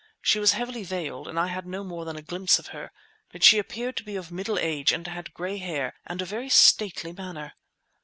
She 0.23 0.39
was 0.39 0.53
heavily 0.53 0.83
veiled 0.83 1.27
and 1.27 1.39
I 1.39 1.45
had 1.45 1.67
no 1.67 1.83
more 1.83 2.05
than 2.05 2.15
a 2.15 2.23
glimpse 2.23 2.57
of 2.57 2.69
her, 2.69 2.91
but 3.31 3.43
she 3.43 3.59
appeared 3.59 3.95
to 3.97 4.03
be 4.03 4.15
of 4.15 4.31
middle 4.31 4.57
age 4.57 4.91
and 4.91 5.05
had 5.05 5.31
gray 5.31 5.59
hair 5.59 5.93
and 6.07 6.23
a 6.23 6.25
very 6.25 6.49
stately 6.49 7.13
manner. 7.13 7.53